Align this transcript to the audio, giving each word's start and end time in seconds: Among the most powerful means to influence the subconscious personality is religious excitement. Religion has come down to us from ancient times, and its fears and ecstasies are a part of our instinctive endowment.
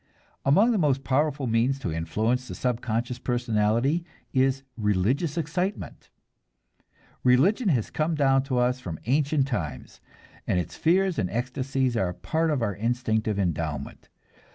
Among 0.43 0.71
the 0.71 0.79
most 0.79 1.03
powerful 1.03 1.45
means 1.45 1.77
to 1.77 1.93
influence 1.93 2.47
the 2.47 2.55
subconscious 2.55 3.19
personality 3.19 4.03
is 4.33 4.63
religious 4.75 5.37
excitement. 5.37 6.09
Religion 7.23 7.69
has 7.69 7.91
come 7.91 8.15
down 8.15 8.41
to 8.45 8.57
us 8.57 8.79
from 8.79 8.97
ancient 9.05 9.45
times, 9.45 10.01
and 10.47 10.59
its 10.59 10.75
fears 10.75 11.19
and 11.19 11.29
ecstasies 11.29 11.95
are 11.95 12.09
a 12.09 12.13
part 12.15 12.49
of 12.49 12.63
our 12.63 12.73
instinctive 12.73 13.37
endowment. 13.37 14.09